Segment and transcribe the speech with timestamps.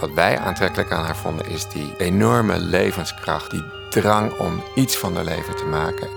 [0.00, 5.14] wat wij aantrekkelijk aan haar vonden, is die enorme levenskracht, die drang om iets van
[5.14, 6.08] haar leven te maken.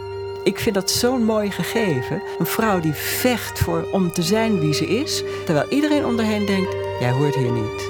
[0.43, 2.21] Ik vind dat zo'n mooi gegeven.
[2.39, 6.27] Een vrouw die vecht voor om te zijn wie ze is, terwijl iedereen om haar
[6.27, 7.89] heen denkt: jij hoort hier niet.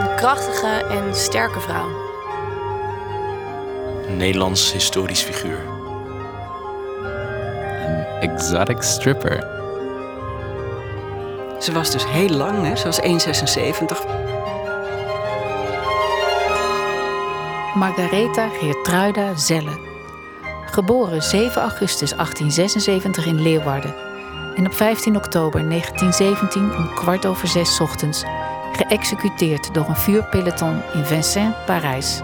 [0.00, 1.88] Een krachtige en sterke vrouw.
[4.06, 5.60] Een Nederlands historisch figuur.
[7.86, 9.59] Een exotic stripper.
[11.60, 12.76] Ze was dus heel lang, hè?
[12.76, 13.06] ze was 1,76.
[17.74, 19.78] Margaretha Geertruida Zelle.
[20.66, 23.94] Geboren 7 augustus 1876 in Leeuwarden.
[24.56, 28.24] En op 15 oktober 1917 om kwart over zes ochtends
[28.72, 32.20] geëxecuteerd door een vuurpeloton in Vincennes, Parijs.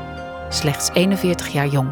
[0.48, 1.88] Slechts 41 jaar jong.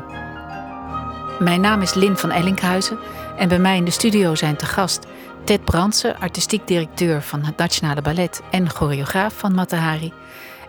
[1.38, 2.98] Mijn naam is Lin van Ellinkhuizen
[3.36, 5.06] en bij mij in de studio zijn te gast
[5.44, 10.12] Ted Brandsen, artistiek directeur van het Nationale Ballet en choreograaf van Matahari.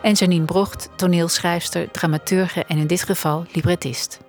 [0.02, 4.20] En Janine Brocht, toneelschrijfster, dramaturge en in dit geval librettist.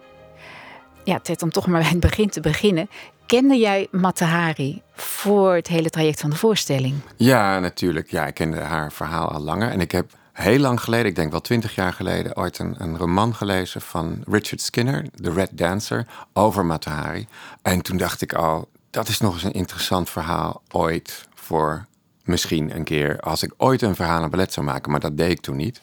[1.04, 2.88] Ja, Ted, om toch maar bij het begin te beginnen.
[3.26, 6.94] Kende jij Matahari voor het hele traject van de voorstelling?
[7.16, 8.10] Ja, natuurlijk.
[8.10, 9.70] Ja, ik kende haar verhaal al langer.
[9.70, 12.96] En ik heb heel lang geleden, ik denk wel twintig jaar geleden, ooit een, een
[12.96, 17.26] roman gelezen van Richard Skinner, The Red Dancer, over Matahari.
[17.62, 21.86] En toen dacht ik al, dat is nog eens een interessant verhaal ooit voor
[22.24, 25.30] misschien een keer als ik ooit een verhaal aan ballet zou maken, maar dat deed
[25.30, 25.80] ik toen niet.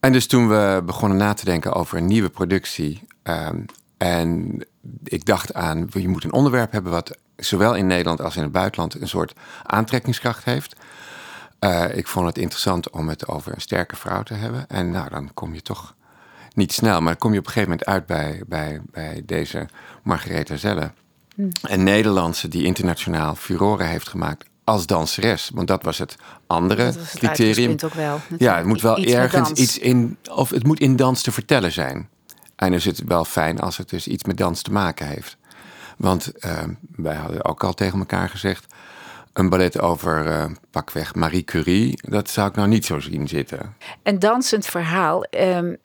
[0.00, 3.06] En dus toen we begonnen na te denken over een nieuwe productie.
[3.22, 3.64] Um,
[3.96, 4.58] en
[5.04, 8.52] ik dacht aan, je moet een onderwerp hebben wat zowel in Nederland als in het
[8.52, 10.76] buitenland een soort aantrekkingskracht heeft.
[11.60, 14.68] Uh, ik vond het interessant om het over een sterke vrouw te hebben.
[14.68, 15.94] En nou, dan kom je toch
[16.54, 19.68] niet snel, maar dan kom je op een gegeven moment uit bij, bij, bij deze
[20.02, 20.92] Margaretha Zelle.
[21.38, 21.48] Hm.
[21.62, 25.50] Een Nederlandse die internationaal furoren heeft gemaakt als danseres.
[25.54, 27.76] Want dat was het andere dat was het criterium.
[27.84, 31.32] Ook wel, ja, het moet wel ergens iets in, of het moet in dans te
[31.32, 32.08] vertellen zijn.
[32.56, 35.36] En is het wel fijn als het dus iets met dans te maken heeft.
[35.96, 36.62] Want uh,
[36.96, 38.74] wij hadden ook al tegen elkaar gezegd.
[39.32, 43.74] Een ballet over uh, pakweg Marie Curie, dat zou ik nou niet zo zien zitten.
[44.02, 45.76] Een dansend verhaal, um,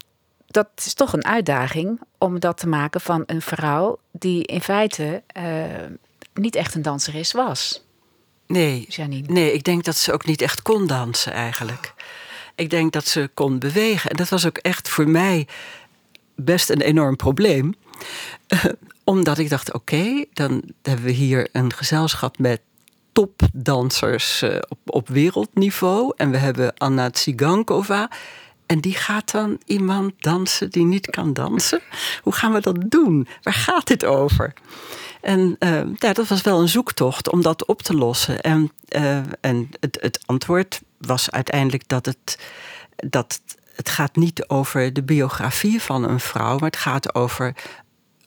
[0.54, 5.24] dat is toch een uitdaging om dat te maken van een vrouw die in feite
[5.38, 5.44] uh,
[6.34, 7.86] niet echt een danseres was.
[8.48, 9.28] Nee, Janine.
[9.28, 11.94] nee, ik denk dat ze ook niet echt kon dansen eigenlijk.
[12.56, 14.10] Ik denk dat ze kon bewegen.
[14.10, 15.48] En dat was ook echt voor mij
[16.36, 17.76] best een enorm probleem.
[18.48, 18.66] Uh,
[19.04, 22.62] omdat ik dacht, oké, dan hebben we hier een gezelschap met
[23.12, 26.14] topdansers uh, op, op wereldniveau.
[26.16, 28.10] En we hebben Anna Tsigankova.
[28.66, 31.82] En die gaat dan iemand dansen die niet kan dansen?
[32.22, 33.28] Hoe gaan we dat doen?
[33.42, 34.54] Waar gaat dit over?
[35.22, 38.42] En uh, ja, dat was wel een zoektocht om dat op te lossen.
[38.42, 42.40] En, uh, en het, het, antwoord was uiteindelijk dat het,
[42.96, 43.42] dat
[43.76, 47.56] het gaat niet over de biografie van een vrouw, maar het gaat over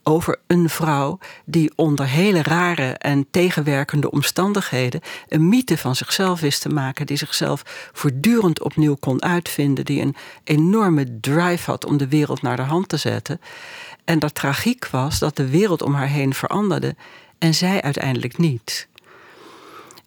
[0.08, 6.60] over een vrouw die onder hele rare en tegenwerkende omstandigheden een mythe van zichzelf wist
[6.60, 12.08] te maken, die zichzelf voortdurend opnieuw kon uitvinden, die een enorme drive had om de
[12.08, 13.40] wereld naar de hand te zetten.
[14.04, 16.96] En dat tragiek was dat de wereld om haar heen veranderde
[17.38, 18.88] en zij uiteindelijk niet.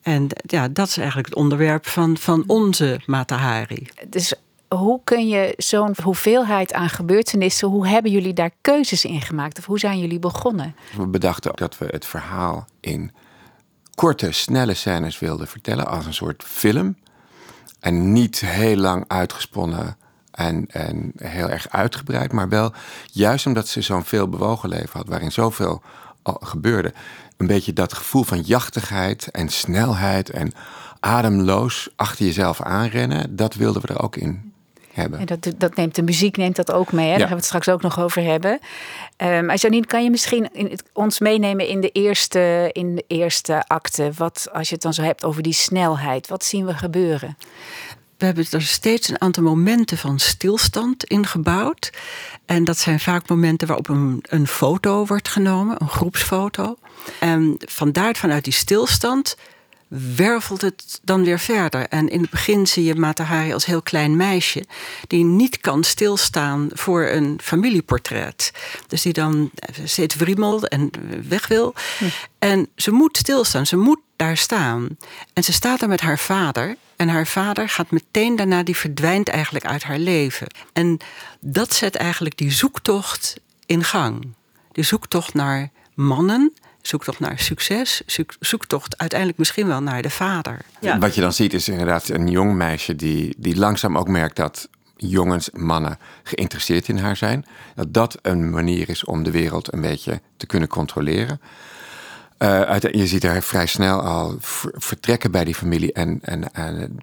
[0.01, 3.87] En ja, dat is eigenlijk het onderwerp van, van onze Matahari.
[4.07, 4.33] Dus
[4.75, 9.57] hoe kun je zo'n hoeveelheid aan gebeurtenissen, hoe hebben jullie daar keuzes in gemaakt?
[9.57, 10.75] Of hoe zijn jullie begonnen?
[10.97, 13.11] We bedachten dat we het verhaal in
[13.95, 16.97] korte, snelle scènes wilden vertellen, als een soort film.
[17.79, 19.97] En niet heel lang uitgesponnen
[20.31, 22.73] en, en heel erg uitgebreid, maar wel
[23.11, 25.81] juist omdat ze zo'n veel bewogen leven had, waarin zoveel
[26.23, 26.93] gebeurde,
[27.37, 30.51] een beetje dat gevoel van jachtigheid en snelheid en
[30.99, 34.48] ademloos achter jezelf aanrennen, dat wilden we er ook in
[34.99, 35.19] hebben.
[35.19, 37.05] En dat, dat neemt de muziek neemt dat ook mee.
[37.05, 37.11] Hè?
[37.11, 38.59] Daar gaan we het straks ook nog over hebben.
[39.17, 44.11] Um, Janine, kan je misschien in, ons meenemen in de, eerste, in de eerste acte?
[44.17, 47.37] Wat, als je het dan zo hebt over die snelheid, wat zien we gebeuren?
[48.17, 51.91] We hebben er steeds een aantal momenten van stilstand ingebouwd.
[52.45, 56.77] En dat zijn vaak momenten waarop een, een foto wordt genomen, een groepsfoto.
[57.19, 59.37] En vandaar vanuit die stilstand
[60.15, 61.87] wervelt het dan weer verder.
[61.87, 64.65] En in het begin zie je Matahari als heel klein meisje...
[65.07, 68.51] die niet kan stilstaan voor een familieportret.
[68.87, 69.51] Dus die dan
[69.83, 70.91] steeds wriemelt en
[71.27, 71.73] weg wil.
[71.97, 72.05] Hm.
[72.39, 74.97] En ze moet stilstaan, ze moet daar staan.
[75.33, 76.75] En ze staat daar met haar vader...
[76.95, 80.47] En haar vader gaat meteen daarna, die verdwijnt eigenlijk uit haar leven.
[80.73, 80.97] En
[81.39, 84.33] dat zet eigenlijk die zoektocht in gang.
[84.71, 88.01] Die zoektocht naar mannen zoektocht naar succes,
[88.39, 90.59] zoektocht uiteindelijk misschien wel naar de vader.
[90.79, 90.97] Ja.
[90.99, 94.69] Wat je dan ziet is inderdaad een jong meisje die, die langzaam ook merkt dat
[94.95, 97.45] jongens, mannen geïnteresseerd in haar zijn.
[97.75, 101.41] Dat dat een manier is om de wereld een beetje te kunnen controleren.
[102.39, 104.35] Uh, je ziet haar vrij snel al
[104.73, 106.97] vertrekken bij die familie en, en, en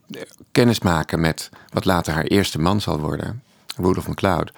[0.52, 3.43] kennis maken met wat later haar eerste man zal worden,
[3.76, 4.52] Rudolf McCloud.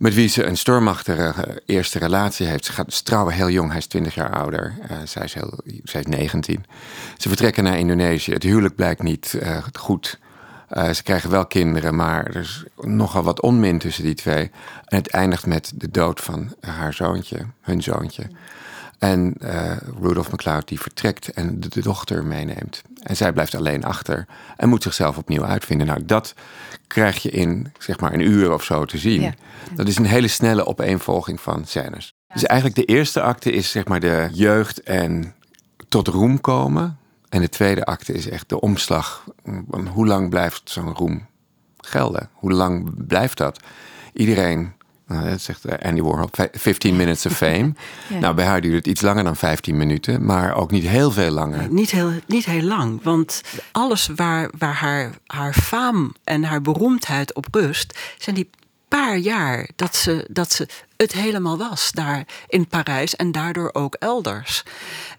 [0.00, 2.64] Met wie ze een stormachtige eerste relatie heeft.
[2.64, 4.74] Ze gaat trouwen heel jong, hij is 20 jaar ouder.
[4.90, 6.64] Uh, zij, is heel, zij is 19.
[7.16, 8.32] Ze vertrekken naar Indonesië.
[8.32, 10.18] Het huwelijk blijkt niet uh, goed.
[10.92, 14.50] Ze krijgen wel kinderen, maar er is nogal wat onmin tussen die twee.
[14.84, 18.22] En het eindigt met de dood van haar zoontje, hun zoontje.
[19.00, 22.82] En uh, Rudolph McCloud die vertrekt en de, dochter meeneemt.
[23.02, 24.26] En zij blijft alleen achter
[24.56, 25.86] en moet zichzelf opnieuw uitvinden.
[25.86, 26.34] Nou, dat
[26.86, 29.34] krijg je in zeg maar een uur of zo te zien.
[29.74, 32.14] Dat is een hele snelle opeenvolging van scènes.
[32.32, 35.34] Dus eigenlijk de eerste acte is zeg maar de jeugd en
[35.88, 36.98] tot roem komen.
[37.28, 39.24] En de tweede acte is echt de omslag.
[39.92, 41.26] Hoe lang blijft zo'n roem
[41.76, 42.28] gelden?
[42.32, 43.60] Hoe lang blijft dat?
[44.12, 44.72] Iedereen
[45.10, 47.72] nou, dat zegt eh, Andy Warhol, 15 minutes of fame.
[48.20, 51.30] Nou, bij haar duurt het iets langer dan 15 minuten, maar ook niet heel veel
[51.30, 51.68] langer.
[51.70, 53.42] niet, heel, niet heel lang, want
[53.72, 58.50] alles waar, waar haar, haar faam en haar beroemdheid op rust, zijn die
[58.88, 63.94] paar jaar dat ze, dat ze het helemaal was daar in Parijs en daardoor ook
[63.94, 64.62] elders.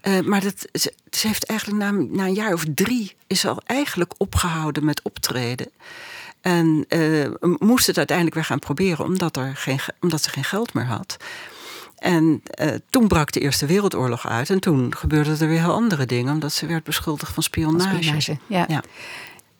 [0.04, 3.62] Uh, maar dat, ze, ze, heeft eigenlijk na, na een jaar of drie is al
[3.66, 5.68] eigenlijk opgehouden met optreden.
[6.42, 7.28] En uh,
[7.58, 11.18] moest het uiteindelijk weer gaan proberen, omdat, er geen, omdat ze geen geld meer had.
[11.96, 14.50] En uh, toen brak de Eerste Wereldoorlog uit.
[14.50, 17.96] En toen gebeurden er weer heel andere dingen, omdat ze werd beschuldigd van spionage.
[17.96, 18.66] spionage ja.
[18.68, 18.84] ja.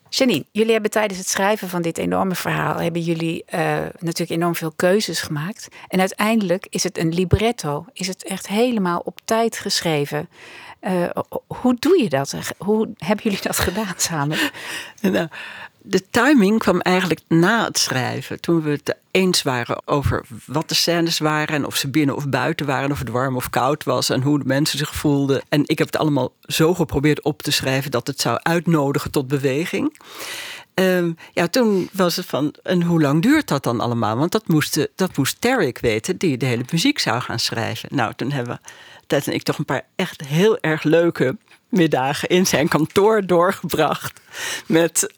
[0.08, 2.76] Janine, jullie hebben tijdens het schrijven van dit enorme verhaal...
[2.76, 3.60] hebben jullie uh,
[3.98, 5.68] natuurlijk enorm veel keuzes gemaakt.
[5.88, 7.84] En uiteindelijk is het een libretto.
[7.92, 10.28] Is het echt helemaal op tijd geschreven.
[10.80, 11.08] Uh,
[11.46, 12.34] hoe doe je dat?
[12.58, 14.38] Hoe hebben jullie dat gedaan samen?
[15.00, 15.28] nou,
[15.84, 18.40] de timing kwam eigenlijk na het schrijven.
[18.40, 22.28] Toen we het eens waren over wat de scènes waren en of ze binnen of
[22.28, 25.42] buiten waren, of het warm of koud was en hoe de mensen zich voelden.
[25.48, 29.28] En ik heb het allemaal zo geprobeerd op te schrijven dat het zou uitnodigen tot
[29.28, 30.00] beweging.
[30.74, 34.16] Um, ja, toen was het van, en hoe lang duurt dat dan allemaal?
[34.16, 37.88] Want dat moest, dat moest Tarek weten, die de hele muziek zou gaan schrijven.
[37.92, 38.60] Nou, toen hebben
[39.06, 41.36] Ted en ik toch een paar echt heel erg leuke
[41.72, 44.20] middagen in zijn kantoor doorgebracht.
[44.66, 45.14] Met,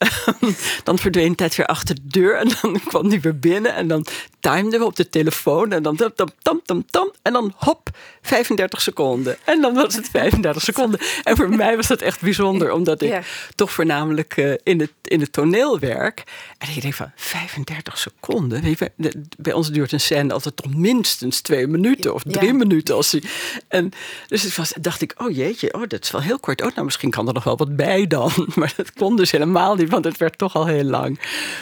[0.85, 4.07] dan verdween Ted weer achter de deur en dan kwam hij weer binnen en dan
[4.41, 6.13] timeden we op de telefoon en dan tam,
[6.43, 7.91] tam, tam, tam en dan hop,
[8.25, 9.37] 35 seconden.
[9.45, 11.01] En dan was het 35 seconden.
[11.23, 13.15] En voor mij was dat echt bijzonder, omdat ik
[13.55, 16.23] toch voornamelijk uh, in, het, in het toneel werk.
[16.59, 18.63] En ik denk van 35 seconden.
[18.63, 18.91] Weet je,
[19.39, 22.95] bij ons duurt een scène altijd toch minstens twee minuten of drie minuten.
[22.95, 23.25] Als die,
[23.69, 23.91] en
[24.27, 26.63] dus het was, dacht ik, oh jeetje, oh, dat is wel heel kort.
[26.63, 28.33] Oh, nou misschien kan er nog wel wat bij dan.
[28.55, 31.21] Maar dat kon dus helemaal niet, want het werd toch al heel lang.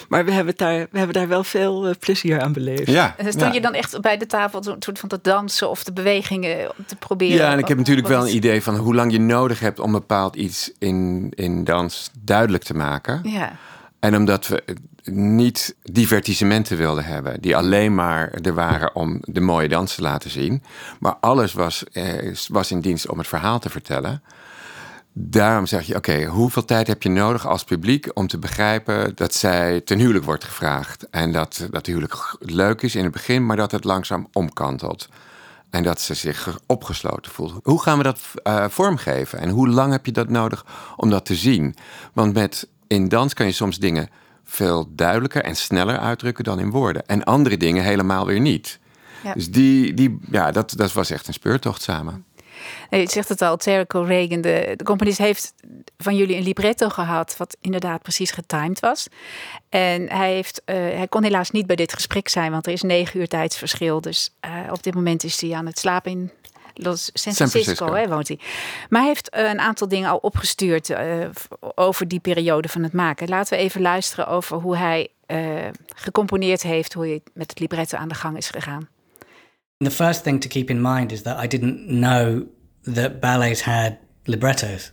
[0.09, 2.91] Maar we hebben daar, we hebben daar wel veel uh, plezier aan beleefd.
[2.91, 3.15] Ja.
[3.17, 6.52] En stond je dan echt bij de tafel soort van te dansen of de bewegingen
[6.87, 7.37] te proberen?
[7.37, 9.93] Ja, en ik heb natuurlijk wel een idee van hoe lang je nodig hebt om
[9.93, 13.21] bepaald iets in, in dans duidelijk te maken.
[13.23, 13.57] Ja.
[14.01, 14.63] En omdat we
[15.11, 20.31] niet divertissementen wilden hebben, die alleen maar er waren om de mooie dans te laten
[20.31, 20.63] zien.
[21.01, 24.23] Maar alles was, eh, was in dienst om het verhaal te vertellen.
[25.13, 29.35] Daarom zeg je, oké, hoeveel tijd heb je nodig als publiek om te begrijpen dat
[29.35, 31.07] zij ten huwelijk wordt gevraagd.
[31.11, 35.09] En dat dat huwelijk leuk is in het begin, maar dat het langzaam omkantelt.
[35.73, 37.61] En dat ze zich opgesloten voelt.
[37.63, 39.39] Hoe gaan we dat uh, vormgeven?
[39.39, 40.65] En hoe lang heb je dat nodig
[40.97, 41.77] om dat te zien?
[42.13, 44.09] Want met, in dans kan je soms dingen
[44.45, 47.07] veel duidelijker en sneller uitdrukken dan in woorden.
[47.07, 48.79] En andere dingen helemaal weer niet.
[49.23, 49.33] Ja.
[49.33, 52.25] Dus die, die, ja, dat, dat was echt een speurtocht samen.
[52.91, 55.55] Nee, je zegt het al, Terrico Reagan, de, de componist, heeft
[55.99, 59.07] van jullie een libretto gehad, wat inderdaad precies getimed was.
[59.69, 62.83] En hij, heeft, uh, hij kon helaas niet bij dit gesprek zijn, want er is
[62.83, 64.01] negen uur tijdsverschil.
[64.01, 66.33] Dus uh, op dit moment is hij aan het slapen in
[66.75, 68.39] Los, San Francisco, Hè, woont hij.
[68.89, 70.95] Maar hij heeft uh, een aantal dingen al opgestuurd
[71.75, 73.29] over die periode van het maken.
[73.29, 75.09] Laten we even luisteren over hoe hij
[75.97, 78.89] gecomponeerd heeft, hoe hij met het libretto aan de gang is gegaan.
[79.85, 82.47] The first thing to keep in mind is that I didn't know
[82.85, 84.93] that ballets had librettos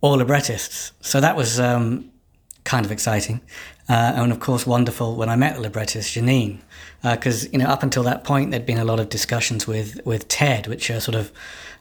[0.00, 0.92] or librettists.
[1.00, 2.10] So that was um,
[2.64, 3.40] kind of exciting.
[3.88, 6.58] Uh, and of course, wonderful when I met the librettist, Janine,
[7.02, 10.00] because uh, you know up until that point there'd been a lot of discussions with
[10.04, 11.32] with Ted, which are sort of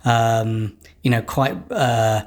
[0.06, 2.24] um, you know quite uh,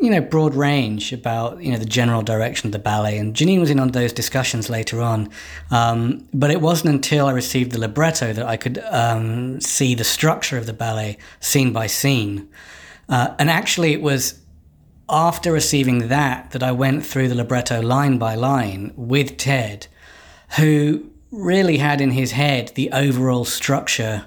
[0.00, 3.16] you know, broad range about, you know, the general direction of the ballet.
[3.18, 5.30] And Janine was in on those discussions later on.
[5.70, 10.04] Um, but it wasn't until I received the libretto that I could um, see the
[10.04, 12.48] structure of the ballet scene by scene.
[13.08, 14.40] Uh, and actually, it was
[15.08, 19.86] after receiving that that I went through the libretto line by line with Ted,
[20.56, 24.26] who really had in his head the overall structure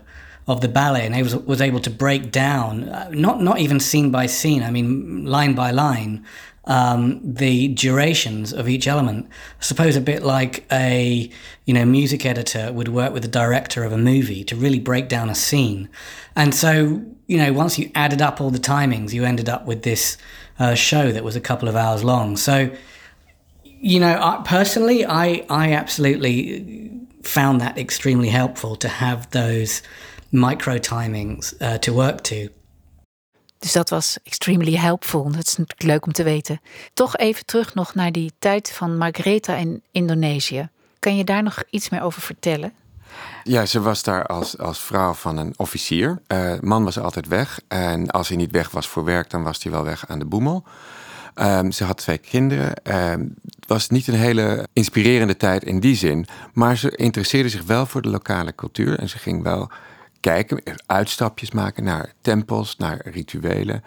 [0.49, 3.79] of the ballet and he was, was able to break down, uh, not, not even
[3.79, 6.25] scene by scene, I mean, line by line,
[6.65, 9.27] um, the durations of each element.
[9.59, 11.29] I suppose a bit like a
[11.65, 15.07] you know music editor would work with the director of a movie to really break
[15.07, 15.87] down a scene.
[16.35, 19.83] And so you know once you added up all the timings, you ended up with
[19.83, 20.17] this
[20.59, 22.37] uh, show that was a couple of hours long.
[22.37, 22.69] So
[23.63, 26.91] you know I, personally, I I absolutely
[27.23, 29.81] found that extremely helpful to have those
[30.29, 32.35] micro timings uh, to work to.
[33.59, 35.23] Dus dat was extremely helpful.
[35.23, 36.61] Dat is natuurlijk leuk om te weten.
[36.93, 40.69] Toch even terug nog naar die tijd van Margaretha in Indonesië.
[40.99, 42.73] Kan je daar nog iets meer over vertellen?
[43.43, 46.21] Ja, ze was daar als, als vrouw van een officier.
[46.27, 47.59] Uh, man was altijd weg.
[47.67, 50.25] En als hij niet weg was voor werk, dan was hij wel weg aan de
[50.25, 50.63] boemel.
[51.35, 52.73] Um, ze had twee kinderen.
[52.83, 56.27] Um, het was niet een hele inspirerende tijd in die zin.
[56.53, 58.99] Maar ze interesseerde zich wel voor de lokale cultuur.
[58.99, 59.71] En ze ging wel
[60.19, 63.83] kijken, uitstapjes maken naar tempels, naar rituelen.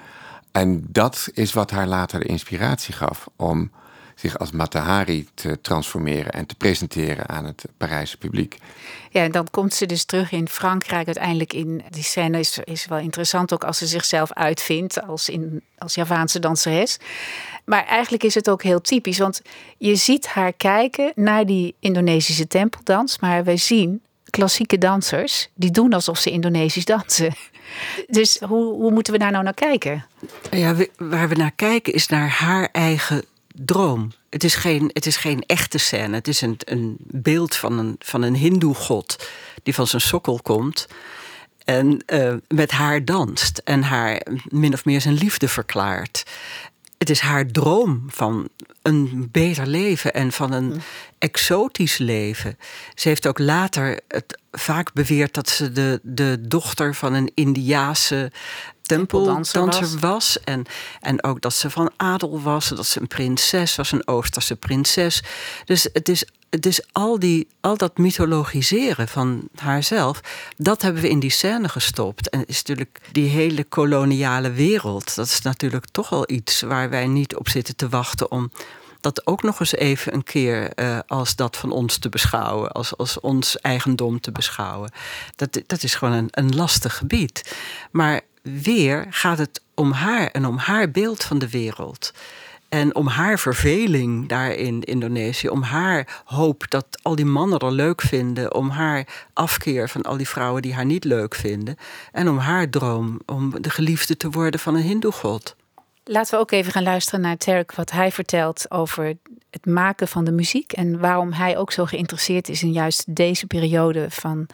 [0.52, 3.70] En dat is wat haar later de inspiratie gaf om
[4.14, 8.56] zich als Matahari te transformeren en te presenteren aan het Parijse publiek.
[9.10, 11.82] Ja, en dan komt ze dus terug in Frankrijk uiteindelijk in.
[11.90, 16.38] Die scène is, is wel interessant ook als ze zichzelf uitvindt als, in, als Javaanse
[16.38, 16.98] danseres.
[17.64, 19.42] Maar eigenlijk is het ook heel typisch, want
[19.78, 25.92] je ziet haar kijken naar die Indonesische tempeldans, maar we zien klassieke dansers die doen
[25.92, 27.34] alsof ze Indonesisch dansen.
[28.08, 30.06] Dus hoe, hoe moeten we daar nou naar kijken?
[30.50, 33.24] Ja, waar we naar kijken is naar haar eigen
[33.54, 34.12] droom.
[34.30, 36.14] Het is geen, het is geen echte scène.
[36.14, 39.28] Het is een, een beeld van een, van een hindoe-god
[39.62, 40.86] die van zijn sokkel komt
[41.64, 46.22] en uh, met haar danst en haar min of meer zijn liefde verklaart.
[47.02, 48.48] Het is haar droom van
[48.82, 50.78] een beter leven en van een hm.
[51.18, 52.58] exotisch leven.
[52.94, 58.32] Ze heeft ook later het vaak beweerd dat ze de, de dochter van een Indiaanse
[58.96, 59.94] tempeldanser was.
[59.94, 60.40] was.
[60.44, 60.64] En,
[61.00, 65.22] en ook dat ze van adel was, dat ze een prinses was, een Oosterse prinses.
[65.64, 70.20] Dus het is, het is al, die, al dat mythologiseren van haarzelf,
[70.56, 72.30] dat hebben we in die scène gestopt.
[72.30, 77.06] En is natuurlijk die hele koloniale wereld, dat is natuurlijk toch wel iets waar wij
[77.06, 78.50] niet op zitten te wachten om
[79.02, 82.96] dat ook nog eens even een keer uh, als dat van ons te beschouwen, als,
[82.96, 84.90] als ons eigendom te beschouwen.
[85.36, 87.54] Dat, dat is gewoon een, een lastig gebied.
[87.90, 92.12] Maar weer gaat het om haar en om haar beeld van de wereld.
[92.68, 97.72] En om haar verveling daar in Indonesië, om haar hoop dat al die mannen er
[97.72, 101.76] leuk vinden, om haar afkeer van al die vrouwen die haar niet leuk vinden,
[102.12, 105.56] en om haar droom om de geliefde te worden van een Hindoe-god.
[106.04, 109.16] Laten we ook even gaan luisteren naar Terk, wat hij vertelt over
[109.50, 113.46] het maken van de muziek en waarom hij ook zo geïnteresseerd is in juist deze
[113.46, 114.46] periode van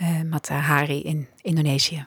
[0.00, 2.06] uh, Matahari in Indonesië.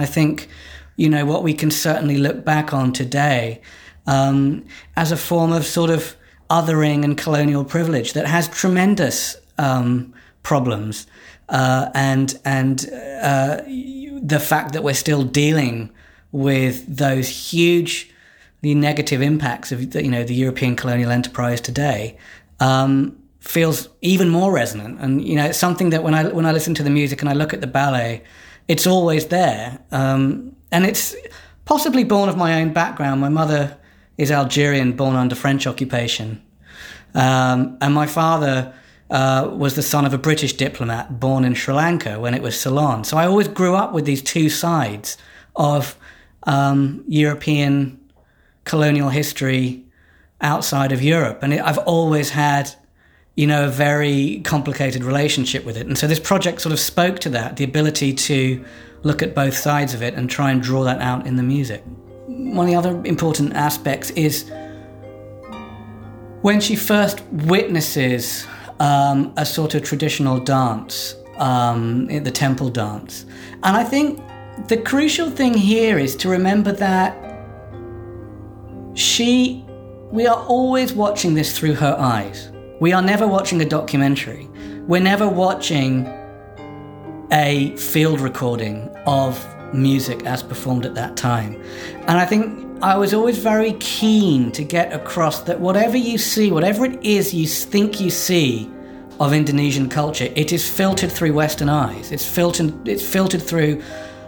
[0.00, 0.48] I think,
[0.96, 3.60] you know, what we can certainly look back on today
[4.06, 4.64] um,
[4.96, 6.16] as a form of sort of
[6.48, 11.06] othering and colonial privilege that has tremendous um, problems.
[11.48, 12.88] Uh, and and
[13.22, 13.60] uh,
[14.22, 15.90] the fact that we're still dealing
[16.32, 18.10] with those huge
[18.62, 22.16] the negative impacts of you know the European colonial enterprise today
[22.60, 25.00] um, feels even more resonant.
[25.00, 27.28] And you know, it's something that when I when I listen to the music and
[27.28, 28.22] I look at the ballet,
[28.70, 29.80] it's always there.
[29.90, 31.16] Um, and it's
[31.64, 33.20] possibly born of my own background.
[33.20, 33.76] My mother
[34.16, 36.40] is Algerian, born under French occupation.
[37.12, 38.72] Um, and my father
[39.10, 42.60] uh, was the son of a British diplomat born in Sri Lanka when it was
[42.60, 43.02] Ceylon.
[43.02, 45.18] So I always grew up with these two sides
[45.56, 45.98] of
[46.44, 47.98] um, European
[48.62, 49.84] colonial history
[50.40, 51.40] outside of Europe.
[51.42, 52.72] And it, I've always had
[53.36, 55.86] you know, a very complicated relationship with it.
[55.86, 58.64] And so this project sort of spoke to that, the ability to
[59.02, 61.82] look at both sides of it and try and draw that out in the music.
[62.26, 64.50] One of the other important aspects is
[66.42, 68.46] when she first witnesses
[68.78, 73.26] um, a sort of traditional dance, um, the temple dance.
[73.62, 74.20] And I think
[74.68, 77.16] the crucial thing here is to remember that
[78.94, 79.64] she,
[80.10, 82.50] we are always watching this through her eyes.
[82.80, 84.48] We are never watching a documentary.
[84.86, 86.06] We're never watching
[87.30, 91.62] a field recording of music as performed at that time.
[92.08, 96.50] And I think I was always very keen to get across that whatever you see,
[96.50, 98.70] whatever it is you think you see
[99.20, 102.10] of Indonesian culture, it is filtered through Western eyes.
[102.10, 103.82] It's filtered, it's filtered through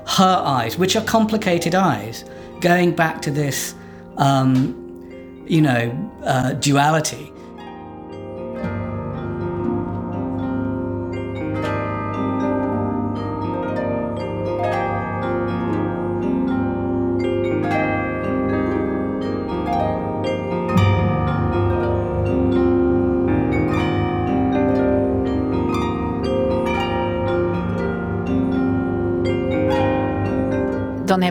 [0.06, 2.26] her eyes, which are complicated eyes,
[2.60, 3.74] going back to this,
[4.18, 7.31] um, you know, uh, duality.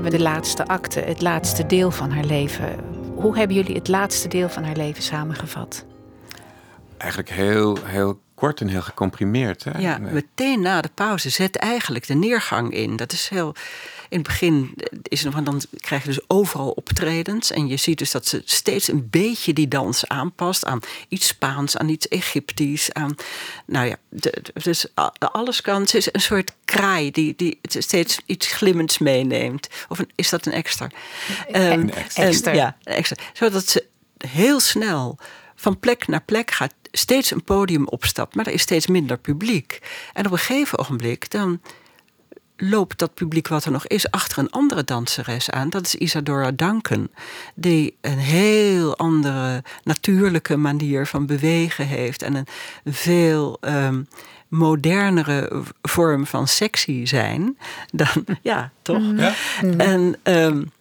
[0.02, 2.76] Hebben de laatste acte, het laatste deel van haar leven.
[3.16, 5.86] Hoe hebben jullie het laatste deel van haar leven samengevat?
[6.98, 9.64] Eigenlijk heel, heel kort en heel gecomprimeerd.
[9.64, 9.80] Hè?
[9.80, 12.96] Ja, meteen na de pauze zet eigenlijk de neergang in.
[12.96, 13.56] Dat is heel
[14.12, 17.52] in het begin is het, dan krijg je dus overal optredens.
[17.52, 21.78] En je ziet dus dat ze steeds een beetje die dans aanpast aan iets Spaans,
[21.78, 22.94] aan iets Egyptisch.
[22.94, 23.16] Aan,
[23.66, 23.96] nou ja,
[24.54, 24.86] dus
[25.18, 25.82] alles kan.
[25.82, 29.68] Het is een soort kraai die, die steeds iets glimmends meeneemt.
[29.90, 30.90] Of is dat een extra?
[31.48, 32.52] Een um, extra.
[32.52, 33.24] ja, een extra.
[33.34, 33.86] Zodat ze
[34.18, 35.18] heel snel
[35.56, 39.80] van plek naar plek gaat, steeds een podium opstapt, maar er is steeds minder publiek.
[40.14, 41.62] En op een gegeven ogenblik dan
[42.62, 45.70] loopt dat publiek wat er nog is achter een andere danseres aan.
[45.70, 47.10] Dat is Isadora Duncan.
[47.56, 52.22] Die een heel andere natuurlijke manier van bewegen heeft.
[52.22, 52.48] En een
[52.86, 54.08] veel um,
[54.48, 57.58] modernere vorm van sexy zijn.
[57.92, 59.04] Dan, ja, toch?
[59.16, 59.34] Ja.
[59.78, 60.72] En um,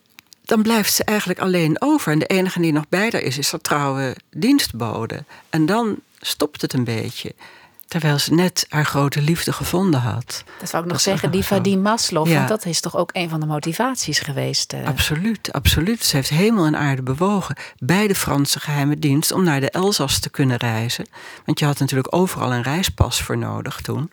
[0.50, 2.12] dan blijft ze eigenlijk alleen over.
[2.12, 5.24] En de enige die nog bij haar is, is haar trouwe dienstbode.
[5.50, 7.34] En dan stopt het een beetje.
[7.86, 10.44] Terwijl ze net haar grote liefde gevonden had.
[10.58, 12.26] Dat zou ik nog zeggen, die Vadim Maslow.
[12.26, 12.34] Ja.
[12.34, 14.72] Want dat is toch ook een van de motivaties geweest?
[14.72, 14.86] Uh...
[14.86, 16.04] Absoluut, absoluut.
[16.04, 20.18] Ze heeft hemel en aarde bewogen bij de Franse geheime dienst om naar de Elzas
[20.18, 21.06] te kunnen reizen.
[21.44, 24.10] Want je had natuurlijk overal een reispas voor nodig toen.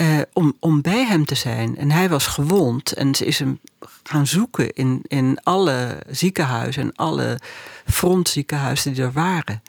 [0.00, 1.76] Uh, om, om bij hem te zijn.
[1.76, 3.60] En hij was gewond en ze is hem
[4.02, 7.38] gaan zoeken in, in alle ziekenhuizen en alle
[7.86, 9.62] frontziekenhuizen die er waren.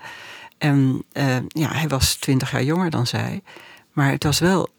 [0.58, 3.42] En uh, ja, hij was twintig jaar jonger dan zij.
[3.92, 4.70] Maar het was wel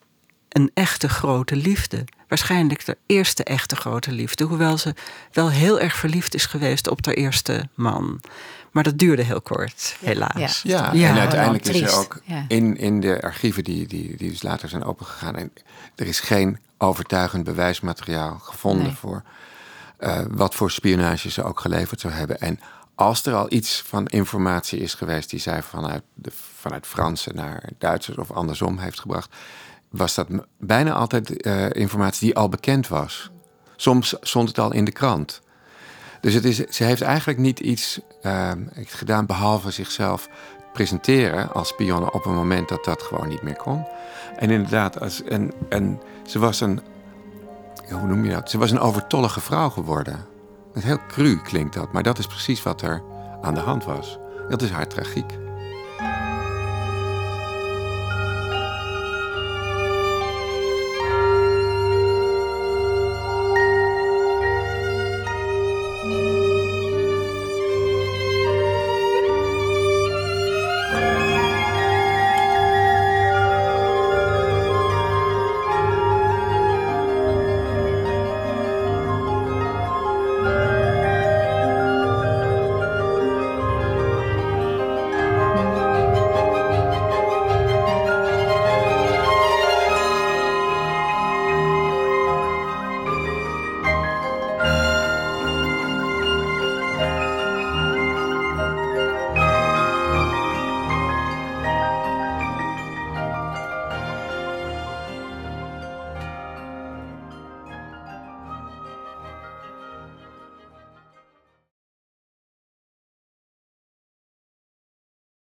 [0.49, 2.05] een echte grote liefde.
[2.29, 4.45] Waarschijnlijk de eerste echte grote liefde.
[4.45, 4.95] Hoewel ze
[5.33, 8.21] wel heel erg verliefd is geweest op haar eerste man.
[8.73, 10.63] Maar dat duurde heel kort, helaas.
[10.63, 11.09] Ja, ja.
[11.09, 14.85] en uiteindelijk is er ook in, in de archieven die, die, die dus later zijn
[14.85, 15.37] opengegaan...
[15.37, 15.53] En
[15.95, 19.23] er is geen overtuigend bewijsmateriaal gevonden voor...
[20.01, 22.41] Uh, wat voor spionage ze ook geleverd zou hebben.
[22.41, 22.61] En
[22.95, 27.69] als er al iets van informatie is geweest die zij vanuit, de, vanuit Fransen naar
[27.79, 29.35] Duitsers of andersom heeft gebracht,
[29.89, 33.31] was dat bijna altijd uh, informatie die al bekend was.
[33.77, 35.41] Soms stond het al in de krant.
[36.21, 40.29] Dus het is, ze heeft eigenlijk niet iets uh, gedaan behalve zichzelf
[40.73, 43.87] presenteren als spionne op een moment dat dat gewoon niet meer kon.
[44.37, 46.81] En inderdaad, als, en, en ze was een,
[47.91, 48.51] hoe noem je dat?
[48.51, 50.25] Ze was een overtollige vrouw geworden.
[50.81, 53.03] Heel cru klinkt dat, maar dat is precies wat er
[53.41, 54.19] aan de hand was.
[54.49, 55.39] Dat is haar tragiek.